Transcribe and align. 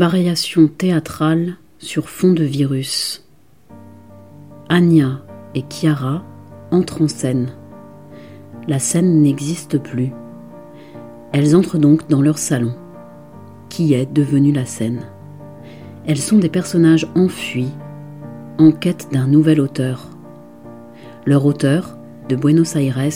Variation 0.00 0.66
théâtrale 0.66 1.56
sur 1.76 2.08
fond 2.08 2.32
de 2.32 2.42
virus. 2.42 3.28
Anya 4.70 5.20
et 5.54 5.62
Chiara 5.68 6.24
entrent 6.70 7.02
en 7.02 7.06
scène. 7.08 7.50
La 8.66 8.78
scène 8.78 9.20
n'existe 9.20 9.76
plus. 9.76 10.10
Elles 11.32 11.54
entrent 11.54 11.76
donc 11.76 12.08
dans 12.08 12.22
leur 12.22 12.38
salon. 12.38 12.72
Qui 13.68 13.92
est 13.92 14.10
devenu 14.10 14.52
la 14.52 14.64
scène? 14.64 15.02
Elles 16.06 16.16
sont 16.16 16.38
des 16.38 16.48
personnages 16.48 17.06
enfuis, 17.14 17.68
en 18.56 18.72
quête 18.72 19.08
d'un 19.12 19.26
nouvel 19.26 19.60
auteur. 19.60 20.08
Leur 21.26 21.44
auteur, 21.44 21.98
de 22.30 22.36
Buenos 22.36 22.74
Aires, 22.74 23.10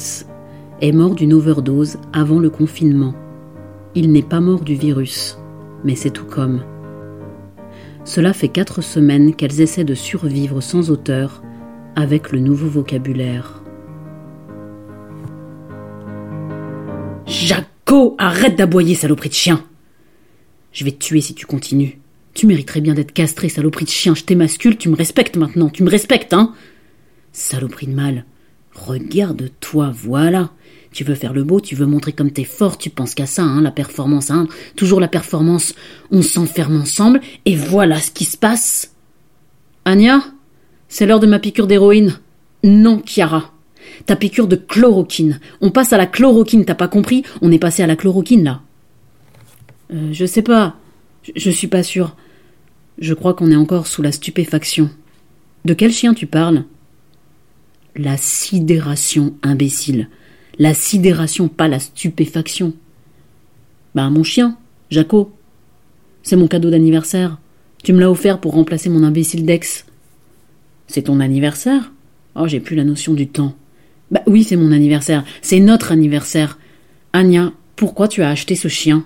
est 0.83 0.93
mort 0.93 1.15
d'une 1.15 1.33
overdose 1.33 1.97
avant 2.13 2.41
le 2.41 2.51
confinement. 2.51 3.15
Il 3.95 4.13
n'est 4.13 4.21
pas 4.21 4.41
mort 4.41 4.61
du 4.61 4.75
virus 4.75 5.39
mais 5.85 5.95
c'est 5.95 6.11
tout 6.11 6.25
comme. 6.25 6.63
Cela 8.05 8.35
fait 8.35 8.49
quatre 8.49 8.83
semaines 8.83 9.35
qu'elles 9.35 9.61
essaient 9.61 9.85
de 9.85 9.95
survivre 9.95 10.61
sans 10.61 10.91
auteur 10.91 11.43
avec 11.97 12.33
le 12.33 12.39
nouveau 12.39 12.69
vocabulaire. 12.69 13.63
Jaco, 17.27 18.15
arrête 18.19 18.57
d'aboyer, 18.57 18.95
saloperie 18.95 19.31
de 19.31 19.35
chien 19.35 19.65
Je 20.73 20.85
vais 20.85 20.93
te 20.93 20.99
tuer 20.99 21.23
si 21.23 21.35
tu 21.35 21.47
continues. 21.47 21.99
Tu 22.35 22.47
mériterais 22.47 22.81
bien 22.81 22.95
d'être 22.95 23.13
castré, 23.13 23.49
saloperie 23.49 23.87
de 23.87 23.91
chien. 23.91 24.15
Je 24.15 24.25
t'émascule, 24.25 24.77
tu 24.77 24.89
me 24.91 24.97
respectes 24.97 25.37
maintenant. 25.37 25.71
Tu 25.71 25.83
me 25.83 25.91
respectes, 25.91 26.35
hein 26.35 26.53
Saloperie 27.33 27.87
de 27.87 27.95
mal. 27.95 28.25
Regarde-toi, 28.75 29.93
voilà. 29.95 30.51
Tu 30.93 31.05
veux 31.05 31.15
faire 31.15 31.33
le 31.33 31.43
beau, 31.43 31.61
tu 31.61 31.75
veux 31.75 31.87
montrer 31.87 32.13
comme 32.13 32.31
t'es 32.31 32.45
fort, 32.45 32.79
tu 32.79 32.91
penses 32.91 33.15
qu'à 33.15 33.27
ça, 33.27 33.43
hein, 33.43 33.63
la 33.63 33.71
performance, 33.71 34.31
hein. 34.31 34.47
Toujours 34.77 35.01
la 35.01 35.09
performance. 35.09 35.75
On 36.11 36.23
s'enferme 36.23 36.81
ensemble, 36.81 37.21
et 37.45 37.57
voilà 37.57 38.01
ce 38.01 38.11
qui 38.11 38.25
se 38.25 38.37
passe. 38.37 38.93
Anya, 39.85 40.23
c'est 40.89 41.07
l'heure 41.07 41.21
de 41.21 41.27
ma 41.27 41.41
piqûre 41.41 41.67
d'héroïne. 41.67 42.19
Non, 42.63 43.03
Chiara. 43.05 43.53
Ta 44.07 44.17
piqûre 44.17 44.47
de 44.47 44.57
chloroquine. 44.57 45.41
On 45.61 45.71
passe 45.71 45.93
à 45.93 45.99
la 45.99 46.07
chloroquine, 46.07 46.65
t'as 46.65 46.75
pas 46.75 46.89
compris? 46.89 47.25
On 47.43 47.53
est 47.53 47.59
passé 47.59 47.83
à 47.83 47.87
la 47.87 47.97
chloroquine, 47.97 48.45
là. 48.45 48.63
Euh, 49.93 50.13
je 50.13 50.27
sais 50.27 50.43
pas. 50.43 50.77
Je, 51.23 51.33
je 51.37 51.51
suis 51.51 51.69
pas 51.69 51.83
sûre. 51.83 52.17
Je 52.99 53.15
crois 53.15 53.35
qu'on 53.35 53.51
est 53.51 53.57
encore 53.57 53.87
sous 53.87 54.03
la 54.03 54.13
stupéfaction. 54.13 54.91
De 55.65 55.75
quel 55.75 55.93
chien 55.93 56.15
tu 56.15 56.27
parles? 56.27 56.65
La 57.97 58.17
sidération, 58.17 59.35
imbécile. 59.43 60.09
La 60.59 60.75
sidération, 60.75 61.49
pas 61.49 61.69
la 61.69 61.79
stupéfaction. 61.79 62.75
Ben, 63.95 64.11
mon 64.11 64.25
chien, 64.25 64.59
Jaco. 64.91 65.33
C'est 66.23 66.37
mon 66.37 66.49
cadeau 66.49 66.71
d'anniversaire. 66.71 67.39
Tu 67.85 67.93
me 67.93 68.01
l'as 68.01 68.11
offert 68.11 68.41
pour 68.41 68.55
remplacer 68.55 68.89
mon 68.89 69.05
imbécile 69.05 69.45
d'ex. 69.45 69.87
C'est 70.89 71.03
ton 71.03 71.21
anniversaire? 71.21 71.93
Oh, 72.35 72.49
j'ai 72.49 72.61
plus 72.61 72.75
la 72.75 72.85
notion 72.85 73.15
du 73.15 73.29
temps. 73.29 73.55
Bah 74.11 74.23
oui, 74.27 74.43
c'est 74.43 74.57
mon 74.57 74.73
anniversaire. 74.73 75.25
C'est 75.41 75.61
notre 75.61 75.93
anniversaire. 75.93 76.59
Anya, 77.13 77.53
pourquoi 77.77 78.09
tu 78.09 78.23
as 78.23 78.31
acheté 78.31 78.57
ce 78.57 78.69
chien? 78.69 79.05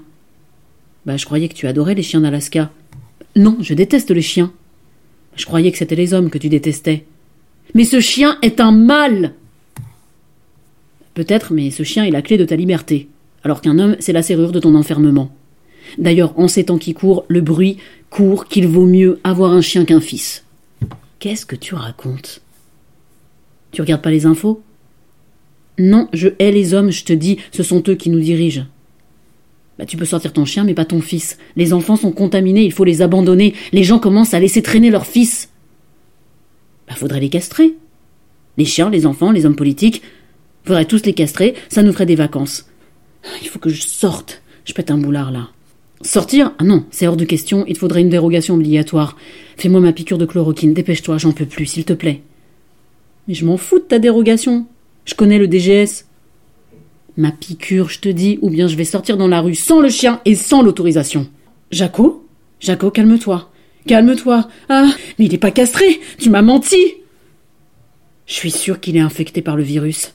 Bah, 1.04 1.16
je 1.16 1.27
croyais 1.27 1.48
que 1.48 1.54
tu 1.54 1.66
adorais 1.66 1.94
les 1.94 2.03
chiens 2.03 2.21
d'Alaska. 2.21 2.71
Non, 3.37 3.59
je 3.60 3.75
déteste 3.75 4.10
les 4.10 4.22
chiens. 4.22 4.53
Je 5.37 5.44
croyais 5.44 5.71
que 5.72 5.78
c'était 5.78 5.94
les 5.94 6.15
hommes 6.15 6.31
que 6.31 6.38
tu 6.38 6.48
détestais. 6.48 7.04
Mais 7.75 7.84
ce 7.84 8.01
chien 8.01 8.39
est 8.43 8.61
un 8.61 8.73
mâle 8.73 9.34
Peut-être, 11.15 11.53
mais 11.53 11.71
ce 11.71 11.83
chien 11.83 12.05
est 12.05 12.12
la 12.12 12.23
clé 12.23 12.39
de 12.39 12.45
ta 12.45 12.55
liberté, 12.55 13.09
alors 13.43 13.61
qu'un 13.61 13.79
homme, 13.81 13.97
c'est 13.99 14.12
la 14.12 14.23
serrure 14.23 14.53
de 14.53 14.61
ton 14.61 14.77
enfermement. 14.77 15.34
D'ailleurs, 15.99 16.39
en 16.39 16.47
ces 16.47 16.67
temps 16.67 16.78
qui 16.78 16.95
courent, 16.95 17.25
le 17.27 17.41
bruit 17.41 17.78
court 18.09 18.47
qu'il 18.47 18.69
vaut 18.69 18.87
mieux 18.87 19.19
avoir 19.25 19.53
un 19.53 19.61
chien 19.61 19.84
qu'un 19.84 20.01
fils. 20.01 20.45
Qu'est-ce 21.19 21.45
que 21.45 21.57
tu 21.57 21.75
racontes? 21.75 22.41
Tu 23.73 23.81
regardes 23.81 24.03
pas 24.03 24.12
les 24.12 24.27
infos? 24.27 24.62
Non, 25.78 26.09
je 26.12 26.28
hais 26.39 26.53
les 26.53 26.75
hommes, 26.75 26.93
je 26.93 27.05
te 27.05 27.12
dis, 27.12 27.39
ce 27.51 27.62
sont 27.62 27.83
eux 27.89 27.95
qui 27.95 28.11
nous 28.11 28.21
dirigent. 28.21 28.67
Bah, 29.78 29.87
tu 29.87 29.97
peux 29.97 30.05
sortir 30.05 30.33
ton 30.33 30.45
chien, 30.45 30.65
mais 30.65 30.75
pas 30.75 30.84
ton 30.84 31.01
fils. 31.01 31.39
Les 31.57 31.73
enfants 31.73 31.97
sont 31.97 32.12
contaminés, 32.12 32.65
il 32.65 32.73
faut 32.73 32.84
les 32.84 33.03
abandonner. 33.03 33.55
Les 33.73 33.84
gens 33.84 33.99
commencent 33.99 34.34
à 34.34 34.41
laisser 34.41 34.62
traîner 34.62 34.91
leur 34.91 35.07
fils. 35.07 35.51
Bah, 36.88 36.94
faudrait 36.94 37.21
les 37.21 37.28
castrer. 37.28 37.75
Les 38.56 38.65
chiens, 38.65 38.91
les 38.91 39.06
enfants, 39.06 39.31
les 39.31 39.47
hommes 39.47 39.56
politiques, 39.56 40.03
Faudrait 40.69 40.84
tous 40.84 41.06
les 41.06 41.15
castrer, 41.15 41.54
ça 41.71 41.82
nous 41.82 41.94
ferait 41.94 42.04
des 42.04 42.15
vacances. 42.15 42.66
Il 43.41 43.49
faut 43.49 43.59
que 43.59 43.71
je 43.71 43.81
sorte. 43.81 44.43
Je 44.66 44.75
pète 44.75 44.91
un 44.91 44.98
boulard 44.98 45.31
là. 45.31 45.48
Sortir? 46.03 46.53
Ah 46.59 46.65
non, 46.65 46.84
c'est 46.91 47.06
hors 47.06 47.16
de 47.16 47.25
question, 47.25 47.65
il 47.66 47.78
faudrait 47.78 48.03
une 48.03 48.10
dérogation 48.10 48.54
obligatoire. 48.54 49.16
Fais-moi 49.56 49.81
ma 49.81 49.94
piqûre 49.94 50.19
de 50.19 50.27
chloroquine, 50.27 50.75
dépêche-toi, 50.75 51.16
j'en 51.16 51.32
peux 51.32 51.47
plus, 51.47 51.65
s'il 51.65 51.87
te 51.87 51.94
plaît. 51.94 52.21
Mais 53.27 53.32
je 53.32 53.47
m'en 53.47 53.56
fous 53.56 53.78
de 53.78 53.84
ta 53.84 53.98
dérogation. 53.98 54.66
Je 55.06 55.15
connais 55.15 55.38
le 55.38 55.48
DGS. 55.48 56.04
Ma 57.16 57.32
piqûre, 57.32 57.88
je 57.88 58.00
te 58.00 58.10
dis, 58.10 58.38
ou 58.43 58.50
bien 58.50 58.69
je 58.69 58.77
vais 58.77 58.84
sortir 58.84 59.16
dans 59.16 59.27
la 59.27 59.41
rue 59.41 59.54
sans 59.54 59.81
le 59.81 59.88
chien 59.88 60.21
et 60.27 60.34
sans 60.34 60.60
l'autorisation. 60.60 61.28
Jaco? 61.71 62.27
Jaco, 62.60 62.91
calme-toi. 62.91 63.50
Calme-toi. 63.88 64.49
Ah, 64.69 64.91
mais 65.19 65.25
il 65.25 65.32
n'est 65.32 65.38
pas 65.38 65.50
castré. 65.50 66.00
Tu 66.19 66.31
m'as 66.31 66.43
menti. 66.43 66.76
Je 68.26 68.34
suis 68.34 68.50
sûre 68.50 68.78
qu'il 68.78 68.97
est 68.97 69.00
infecté 69.00 69.43
par 69.43 69.56
le 69.56 69.62
virus. 69.62 70.12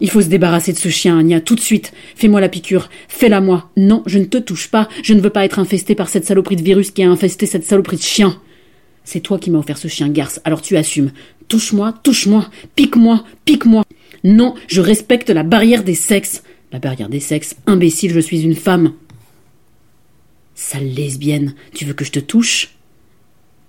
Il 0.00 0.10
faut 0.10 0.20
se 0.20 0.28
débarrasser 0.28 0.72
de 0.72 0.78
ce 0.78 0.90
chien, 0.90 1.18
Anya, 1.18 1.40
tout 1.40 1.54
de 1.54 1.60
suite. 1.60 1.92
Fais-moi 2.14 2.40
la 2.40 2.48
piqûre. 2.48 2.90
Fais-la 3.08 3.40
moi. 3.40 3.70
Non, 3.76 4.02
je 4.06 4.18
ne 4.18 4.26
te 4.26 4.36
touche 4.36 4.70
pas. 4.70 4.88
Je 5.02 5.14
ne 5.14 5.20
veux 5.20 5.30
pas 5.30 5.44
être 5.44 5.58
infesté 5.58 5.94
par 5.94 6.08
cette 6.08 6.26
saloperie 6.26 6.56
de 6.56 6.62
virus 6.62 6.90
qui 6.90 7.02
a 7.02 7.10
infesté 7.10 7.46
cette 7.46 7.64
saloperie 7.64 7.96
de 7.96 8.02
chien. 8.02 8.38
C'est 9.04 9.20
toi 9.20 9.38
qui 9.38 9.50
m'as 9.50 9.58
offert 9.58 9.78
ce 9.78 9.88
chien 9.88 10.08
garce, 10.08 10.40
alors 10.44 10.62
tu 10.62 10.76
assumes. 10.76 11.12
Touche-moi, 11.48 11.94
touche-moi, 12.02 12.50
pique-moi, 12.74 13.24
pique-moi. 13.44 13.84
Non, 14.24 14.54
je 14.66 14.80
respecte 14.80 15.28
la 15.28 15.42
barrière 15.42 15.84
des 15.84 15.94
sexes. 15.94 16.42
La 16.72 16.78
barrière 16.78 17.10
des 17.10 17.20
sexes, 17.20 17.54
imbécile, 17.66 18.12
je 18.12 18.20
suis 18.20 18.42
une 18.42 18.54
femme. 18.54 18.94
Sale 20.54 20.88
lesbienne, 20.88 21.54
tu 21.74 21.84
veux 21.84 21.92
que 21.92 22.04
je 22.04 22.12
te 22.12 22.20
touche? 22.20 22.73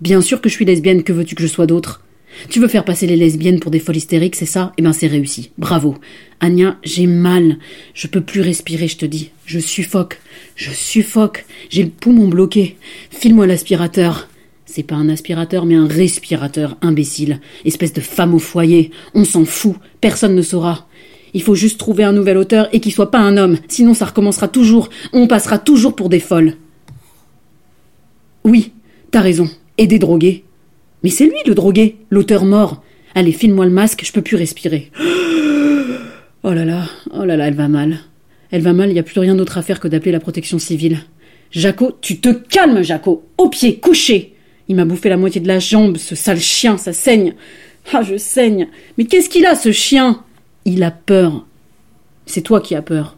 Bien 0.00 0.20
sûr 0.20 0.40
que 0.40 0.48
je 0.48 0.54
suis 0.54 0.64
lesbienne, 0.64 1.02
que 1.02 1.12
veux-tu 1.12 1.34
que 1.34 1.42
je 1.42 1.48
sois 1.48 1.66
d'autre? 1.66 2.02
Tu 2.50 2.60
veux 2.60 2.68
faire 2.68 2.84
passer 2.84 3.06
les 3.06 3.16
lesbiennes 3.16 3.60
pour 3.60 3.70
des 3.70 3.78
folles 3.78 3.96
hystériques, 3.96 4.36
c'est 4.36 4.44
ça? 4.44 4.72
Eh 4.76 4.82
ben 4.82 4.92
c'est 4.92 5.06
réussi. 5.06 5.50
Bravo. 5.56 5.96
Anya, 6.40 6.76
j'ai 6.84 7.06
mal. 7.06 7.56
Je 7.94 8.06
peux 8.06 8.20
plus 8.20 8.42
respirer, 8.42 8.88
je 8.88 8.98
te 8.98 9.06
dis. 9.06 9.30
Je 9.46 9.58
suffoque. 9.58 10.20
Je 10.54 10.70
suffoque. 10.70 11.46
J'ai 11.70 11.82
le 11.84 11.88
poumon 11.88 12.28
bloqué. 12.28 12.76
File-moi 13.10 13.46
l'aspirateur. 13.46 14.28
C'est 14.66 14.82
pas 14.82 14.96
un 14.96 15.08
aspirateur, 15.08 15.64
mais 15.64 15.76
un 15.76 15.86
respirateur, 15.86 16.76
imbécile. 16.82 17.40
Espèce 17.64 17.94
de 17.94 18.02
femme 18.02 18.34
au 18.34 18.38
foyer. 18.38 18.90
On 19.14 19.24
s'en 19.24 19.46
fout. 19.46 19.76
Personne 20.02 20.34
ne 20.34 20.42
saura. 20.42 20.88
Il 21.32 21.42
faut 21.42 21.54
juste 21.54 21.78
trouver 21.78 22.04
un 22.04 22.12
nouvel 22.12 22.36
auteur 22.36 22.68
et 22.72 22.80
qu'il 22.80 22.92
soit 22.92 23.10
pas 23.10 23.18
un 23.18 23.36
homme. 23.36 23.58
Sinon 23.68 23.94
ça 23.94 24.06
recommencera 24.06 24.48
toujours. 24.48 24.90
On 25.12 25.26
passera 25.26 25.58
toujours 25.58 25.96
pour 25.96 26.10
des 26.10 26.20
folles. 26.20 26.54
Oui, 28.44 28.72
t'as 29.10 29.20
raison. 29.20 29.48
Et 29.78 29.86
des 29.86 29.98
drogués. 29.98 30.44
Mais 31.02 31.10
c'est 31.10 31.26
lui 31.26 31.36
le 31.46 31.54
drogué, 31.54 31.96
l'auteur 32.10 32.44
mort. 32.44 32.82
Allez, 33.14 33.32
file-moi 33.32 33.66
le 33.66 33.70
masque, 33.70 34.04
je 34.04 34.12
peux 34.12 34.22
plus 34.22 34.36
respirer. 34.36 34.90
Oh 36.48 36.52
là 36.52 36.64
là, 36.64 36.84
oh 37.12 37.24
là 37.24 37.36
là, 37.36 37.48
elle 37.48 37.56
va 37.56 37.66
mal. 37.66 37.98
Elle 38.52 38.62
va 38.62 38.72
mal, 38.72 38.88
il 38.90 38.92
n'y 38.92 39.00
a 39.00 39.02
plus 39.02 39.18
rien 39.18 39.34
d'autre 39.34 39.58
à 39.58 39.62
faire 39.62 39.80
que 39.80 39.88
d'appeler 39.88 40.12
la 40.12 40.20
protection 40.20 40.60
civile. 40.60 41.00
Jaco, 41.50 41.98
tu 42.00 42.18
te 42.18 42.28
calmes, 42.28 42.82
Jaco. 42.82 43.24
Au 43.36 43.48
pied, 43.48 43.80
couché. 43.80 44.34
Il 44.68 44.76
m'a 44.76 44.84
bouffé 44.84 45.08
la 45.08 45.16
moitié 45.16 45.40
de 45.40 45.48
la 45.48 45.58
jambe, 45.58 45.96
ce 45.96 46.14
sale 46.14 46.38
chien, 46.38 46.76
ça 46.76 46.92
saigne. 46.92 47.34
Ah, 47.92 48.02
je 48.02 48.16
saigne. 48.16 48.68
Mais 48.96 49.06
qu'est-ce 49.06 49.28
qu'il 49.28 49.46
a, 49.46 49.56
ce 49.56 49.72
chien? 49.72 50.22
Il 50.64 50.82
a 50.84 50.90
peur. 50.92 51.46
C'est 52.26 52.42
toi 52.42 52.60
qui 52.60 52.74
as 52.74 52.82
peur. 52.82 53.16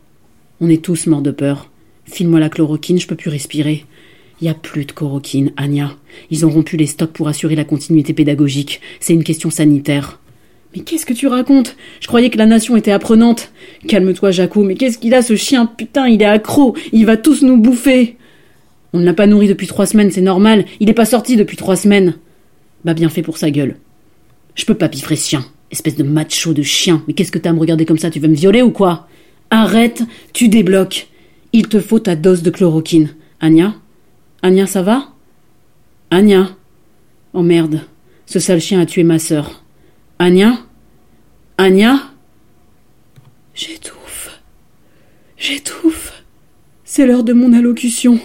On 0.61 0.69
est 0.69 0.83
tous 0.83 1.07
morts 1.07 1.23
de 1.23 1.31
peur. 1.31 1.71
File-moi 2.05 2.41
la 2.41 2.49
chloroquine, 2.49 2.99
je 2.99 3.07
peux 3.07 3.17
plus 3.17 3.31
respirer. 3.31 3.85
Il 4.41 4.45
n'y 4.45 4.51
a 4.51 4.55
plus 4.55 4.85
de 4.85 4.93
chloroquine, 4.93 5.53
Anya. 5.57 5.97
Ils 6.31 6.47
ont 6.47 6.51
rompu 6.51 6.77
les 6.77 6.87
stocks 6.87 7.13
pour 7.13 7.29
assurer 7.29 7.57
la 7.57 7.65
continuité 7.65 8.13
pédagogique. 8.13 8.81
C'est 9.01 9.15
une 9.15 9.25
question 9.25 9.51
sanitaire. 9.51 10.21
Mais 10.75 10.83
qu'est-ce 10.83 11.07
que 11.07 11.15
tu 11.15 11.27
racontes? 11.27 11.77
Je 12.01 12.07
croyais 12.07 12.31
que 12.31 12.39
la 12.39 12.47
nation 12.47 12.77
était 12.77 12.93
apprenante. 12.93 13.51
Calme-toi, 13.89 14.31
Jaco, 14.31 14.63
mais 14.63 14.75
qu'est-ce 14.75 14.99
qu'il 14.99 15.15
a, 15.15 15.23
ce 15.23 15.35
chien? 15.35 15.67
Putain, 15.67 16.07
il 16.07 16.23
est 16.23 16.27
accro. 16.27 16.77
Il 16.93 17.07
va 17.07 17.17
tous 17.17 17.43
nous 17.43 17.57
bouffer. 17.57 18.17
On 18.93 19.01
ne 19.01 19.05
l'a 19.05 19.15
pas 19.15 19.27
nourri 19.27 19.49
depuis 19.49 19.67
trois 19.67 19.87
semaines, 19.87 20.11
c'est 20.11 20.21
normal. 20.21 20.65
Il 20.79 20.87
n'est 20.87 20.95
pas 20.95 21.05
sorti 21.05 21.37
depuis 21.37 21.57
trois 21.57 21.77
semaines. 21.77 22.15
Bah 22.85 22.95
bien 22.95 23.09
fait 23.09 23.23
pour 23.23 23.39
sa 23.39 23.51
gueule. 23.51 23.77
Je 24.55 24.65
peux 24.65 24.75
pas 24.75 24.89
piffrer 24.89 25.17
ce 25.17 25.29
chien. 25.29 25.45
Espèce 25.71 25.97
de 25.97 26.05
macho 26.05 26.55
de 26.55 26.63
chien. 26.63 27.03
Mais 27.07 27.15
qu'est-ce 27.15 27.33
que 27.33 27.39
t'as 27.39 27.51
à 27.51 27.53
me 27.53 27.61
regarder 27.61 27.85
comme 27.85 27.99
ça? 27.99 28.11
Tu 28.11 28.21
veux 28.21 28.29
me 28.29 28.35
violer 28.35 28.63
ou 28.63 28.71
quoi? 28.71 29.09
Arrête, 29.51 30.03
tu 30.33 30.49
débloques. 30.49 31.09
Il 31.53 31.69
te 31.69 31.81
faut 31.81 31.99
ta 31.99 32.15
dose 32.15 32.43
de 32.43 32.51
chloroquine. 32.51 33.11
Anya? 33.41 33.75
Anya, 34.43 34.67
ça 34.67 34.83
va? 34.83 35.13
Anya? 36.11 36.57
Oh 37.33 37.43
merde, 37.43 37.81
ce 38.27 38.39
sale 38.39 38.61
chien 38.61 38.81
a 38.81 38.87
tué 38.87 39.03
ma 39.05 39.19
sœur. 39.19 39.63
Anya? 40.19 40.59
Anya? 41.59 42.13
J'étouffe. 43.55 44.41
J'étouffe. 45.37 46.23
C'est 46.85 47.07
l'heure 47.07 47.25
de 47.25 47.33
mon 47.33 47.53
allocution. 47.53 48.21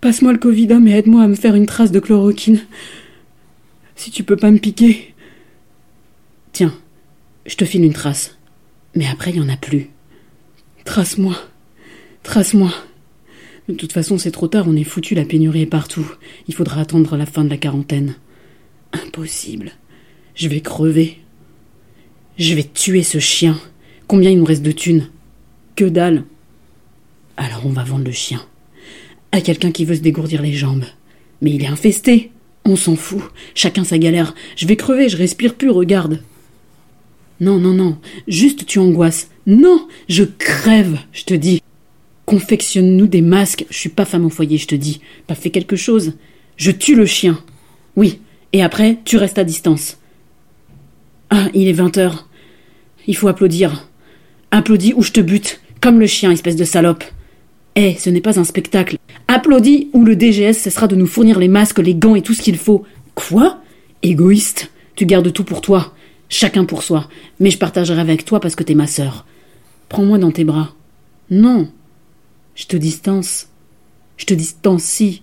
Passe-moi 0.00 0.32
le 0.32 0.38
Covidum 0.38 0.86
et 0.86 0.92
aide-moi 0.92 1.22
à 1.22 1.28
me 1.28 1.34
faire 1.34 1.54
une 1.54 1.66
trace 1.66 1.90
de 1.90 2.00
chloroquine. 2.00 2.60
Si 3.96 4.10
tu 4.10 4.22
peux 4.24 4.36
pas 4.36 4.50
me 4.50 4.58
piquer. 4.58 5.14
Tiens, 6.52 6.74
je 7.46 7.56
te 7.56 7.64
file 7.64 7.84
une 7.84 7.92
trace. 7.92 8.36
Mais 8.94 9.06
après, 9.06 9.30
il 9.30 9.36
y 9.36 9.40
en 9.40 9.48
a 9.48 9.56
plus. 9.56 9.90
Trace-moi. 10.84 11.34
Trace-moi. 12.22 12.70
De 13.70 13.76
toute 13.76 13.92
façon, 13.92 14.18
c'est 14.18 14.32
trop 14.32 14.48
tard, 14.48 14.66
on 14.66 14.74
est 14.74 14.82
foutu, 14.82 15.14
la 15.14 15.24
pénurie 15.24 15.62
est 15.62 15.66
partout. 15.66 16.14
Il 16.48 16.54
faudra 16.54 16.80
attendre 16.80 17.16
la 17.16 17.24
fin 17.24 17.44
de 17.44 17.50
la 17.50 17.56
quarantaine. 17.56 18.16
Impossible. 18.92 19.70
Je 20.34 20.48
vais 20.48 20.60
crever. 20.60 21.18
Je 22.36 22.54
vais 22.54 22.64
tuer 22.64 23.04
ce 23.04 23.20
chien. 23.20 23.60
Combien 24.08 24.30
il 24.30 24.38
nous 24.38 24.44
reste 24.44 24.64
de 24.64 24.72
thunes? 24.72 25.08
Que 25.76 25.84
dalle. 25.84 26.24
Alors 27.36 27.64
on 27.64 27.70
va 27.70 27.84
vendre 27.84 28.04
le 28.04 28.10
chien. 28.10 28.42
À 29.30 29.40
quelqu'un 29.40 29.70
qui 29.70 29.84
veut 29.84 29.94
se 29.94 30.00
dégourdir 30.00 30.42
les 30.42 30.54
jambes. 30.54 30.84
Mais 31.40 31.52
il 31.52 31.62
est 31.62 31.68
infesté. 31.68 32.32
On 32.64 32.74
s'en 32.74 32.96
fout. 32.96 33.22
Chacun 33.54 33.84
sa 33.84 33.98
galère. 33.98 34.34
Je 34.56 34.66
vais 34.66 34.76
crever, 34.76 35.08
je 35.08 35.16
respire 35.16 35.54
plus, 35.54 35.70
regarde. 35.70 36.24
Non, 37.38 37.58
non, 37.58 37.72
non. 37.72 37.98
Juste 38.26 38.66
tu 38.66 38.80
angoisses. 38.80 39.30
Non, 39.46 39.86
je 40.08 40.24
crève, 40.24 40.98
je 41.12 41.22
te 41.22 41.34
dis. 41.34 41.62
Confectionne-nous 42.30 43.08
des 43.08 43.22
masques. 43.22 43.66
Je 43.70 43.76
suis 43.76 43.88
pas 43.88 44.04
femme 44.04 44.24
au 44.24 44.30
foyer, 44.30 44.56
je 44.56 44.68
te 44.68 44.76
dis. 44.76 45.00
Pas 45.26 45.34
fait 45.34 45.50
quelque 45.50 45.74
chose. 45.74 46.12
Je 46.56 46.70
tue 46.70 46.94
le 46.94 47.04
chien. 47.04 47.42
Oui. 47.96 48.20
Et 48.52 48.62
après, 48.62 48.98
tu 49.04 49.16
restes 49.16 49.38
à 49.38 49.42
distance. 49.42 49.98
Ah, 51.30 51.48
il 51.54 51.66
est 51.66 51.72
vingt 51.72 51.98
heures. 51.98 52.28
Il 53.08 53.16
faut 53.16 53.26
applaudir. 53.26 53.88
Applaudis 54.52 54.94
ou 54.94 55.02
je 55.02 55.10
te 55.10 55.20
bute. 55.20 55.60
Comme 55.80 55.98
le 55.98 56.06
chien, 56.06 56.30
espèce 56.30 56.54
de 56.54 56.62
salope. 56.62 57.02
Eh, 57.74 57.96
ce 57.98 58.10
n'est 58.10 58.20
pas 58.20 58.38
un 58.38 58.44
spectacle. 58.44 58.98
Applaudis 59.26 59.88
ou 59.92 60.04
le 60.04 60.14
DGS 60.14 60.56
cessera 60.56 60.86
de 60.86 60.94
nous 60.94 61.08
fournir 61.08 61.40
les 61.40 61.48
masques, 61.48 61.80
les 61.80 61.96
gants 61.96 62.14
et 62.14 62.22
tout 62.22 62.34
ce 62.34 62.42
qu'il 62.42 62.58
faut. 62.58 62.84
Quoi? 63.16 63.60
Égoïste. 64.04 64.70
Tu 64.94 65.04
gardes 65.04 65.32
tout 65.32 65.42
pour 65.42 65.62
toi. 65.62 65.96
Chacun 66.28 66.64
pour 66.64 66.84
soi. 66.84 67.08
Mais 67.40 67.50
je 67.50 67.58
partagerai 67.58 68.00
avec 68.00 68.24
toi 68.24 68.38
parce 68.38 68.54
que 68.54 68.62
t'es 68.62 68.76
ma 68.76 68.86
sœur. 68.86 69.26
Prends-moi 69.88 70.18
dans 70.18 70.30
tes 70.30 70.44
bras. 70.44 70.76
Non. 71.28 71.72
Je 72.54 72.66
te 72.66 72.76
distance. 72.76 73.48
Je 74.16 74.26
te 74.26 74.34
distancie. 74.34 75.22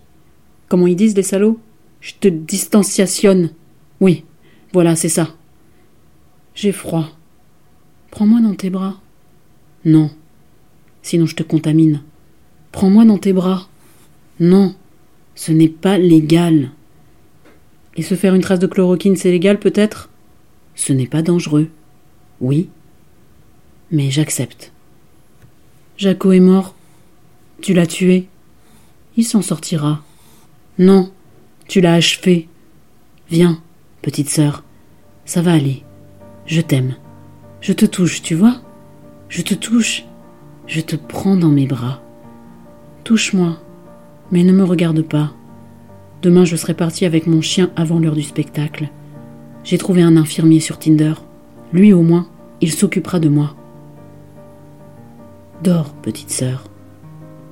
Comment 0.69 0.87
ils 0.87 0.95
disent 0.95 1.15
les 1.15 1.23
salauds? 1.23 1.59
Je 2.01 2.13
te 2.19 2.27
distanciationne. 2.27 3.51
Oui, 3.99 4.23
voilà, 4.73 4.95
c'est 4.95 5.09
ça. 5.09 5.35
J'ai 6.55 6.71
froid. 6.71 7.09
Prends-moi 8.11 8.41
dans 8.41 8.55
tes 8.55 8.69
bras. 8.69 8.99
Non. 9.85 10.09
Sinon 11.01 11.25
je 11.25 11.35
te 11.35 11.43
contamine. 11.43 12.01
Prends-moi 12.71 13.05
dans 13.05 13.17
tes 13.17 13.33
bras. 13.33 13.67
Non. 14.39 14.75
Ce 15.35 15.51
n'est 15.51 15.69
pas 15.69 15.97
légal. 15.97 16.71
Et 17.95 18.01
se 18.03 18.15
faire 18.15 18.35
une 18.35 18.41
trace 18.41 18.59
de 18.59 18.67
chloroquine, 18.67 19.15
c'est 19.15 19.31
légal 19.31 19.59
peut-être? 19.59 20.09
Ce 20.75 20.93
n'est 20.93 21.07
pas 21.07 21.21
dangereux. 21.21 21.69
Oui. 22.41 22.69
Mais 23.91 24.11
j'accepte. 24.11 24.71
Jaco 25.97 26.31
est 26.31 26.39
mort. 26.39 26.75
Tu 27.61 27.73
l'as 27.73 27.87
tué. 27.87 28.27
Il 29.15 29.23
s'en 29.23 29.41
sortira. 29.41 30.01
Non, 30.77 31.11
tu 31.67 31.81
l'as 31.81 31.95
achevé. 31.95 32.47
Viens, 33.29 33.59
petite 34.01 34.29
sœur. 34.29 34.63
Ça 35.25 35.41
va 35.41 35.53
aller. 35.53 35.83
Je 36.45 36.61
t'aime. 36.61 36.95
Je 37.61 37.73
te 37.73 37.85
touche, 37.85 38.21
tu 38.21 38.35
vois 38.35 38.61
Je 39.27 39.41
te 39.41 39.53
touche. 39.53 40.05
Je 40.67 40.81
te 40.81 40.95
prends 40.95 41.35
dans 41.35 41.49
mes 41.49 41.65
bras. 41.65 42.01
Touche-moi, 43.03 43.57
mais 44.31 44.43
ne 44.43 44.53
me 44.53 44.63
regarde 44.63 45.01
pas. 45.01 45.33
Demain, 46.21 46.45
je 46.45 46.55
serai 46.55 46.73
partie 46.73 47.05
avec 47.05 47.25
mon 47.25 47.41
chien 47.41 47.71
avant 47.75 47.99
l'heure 47.99 48.15
du 48.15 48.23
spectacle. 48.23 48.89
J'ai 49.63 49.77
trouvé 49.77 50.01
un 50.01 50.15
infirmier 50.15 50.59
sur 50.59 50.77
Tinder. 50.77 51.13
Lui 51.73 51.91
au 51.91 52.01
moins, 52.01 52.27
il 52.61 52.71
s'occupera 52.71 53.19
de 53.19 53.29
moi. 53.29 53.55
Dors, 55.63 55.93
petite 55.95 56.31
sœur. 56.31 56.65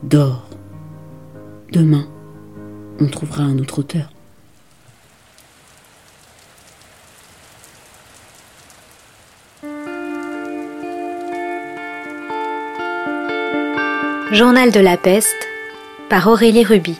Dors. 0.05 0.47
Demain, 1.71 2.07
on 2.99 3.07
trouvera 3.07 3.41
un 3.41 3.57
autre 3.57 3.79
auteur. 3.79 4.07
Journal 14.31 14.71
de 14.71 14.79
la 14.79 14.95
peste 14.95 15.33
par 16.07 16.27
Aurélie 16.27 16.63
Ruby. 16.63 16.95